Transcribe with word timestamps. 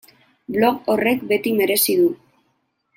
Blog 0.55 0.89
horrek 0.95 1.23
beti 1.33 1.55
merezi 1.61 2.01
du. 2.03 2.11